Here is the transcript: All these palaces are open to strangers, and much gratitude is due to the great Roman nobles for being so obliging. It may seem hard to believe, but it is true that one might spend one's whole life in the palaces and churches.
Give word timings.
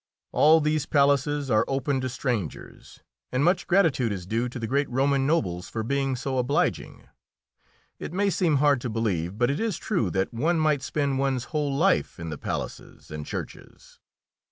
All 0.31 0.61
these 0.61 0.87
palaces 0.87 1.51
are 1.51 1.63
open 1.67 2.01
to 2.01 2.09
strangers, 2.09 3.01
and 3.31 3.43
much 3.43 3.67
gratitude 3.67 4.11
is 4.11 4.25
due 4.25 4.49
to 4.49 4.57
the 4.57 4.65
great 4.65 4.89
Roman 4.89 5.27
nobles 5.27 5.69
for 5.69 5.83
being 5.83 6.15
so 6.15 6.39
obliging. 6.39 7.07
It 7.99 8.11
may 8.11 8.31
seem 8.31 8.55
hard 8.55 8.81
to 8.81 8.89
believe, 8.89 9.37
but 9.37 9.51
it 9.51 9.59
is 9.59 9.77
true 9.77 10.09
that 10.09 10.33
one 10.33 10.57
might 10.57 10.81
spend 10.81 11.19
one's 11.19 11.43
whole 11.53 11.75
life 11.77 12.19
in 12.19 12.31
the 12.31 12.39
palaces 12.39 13.11
and 13.11 13.27
churches. 13.27 13.99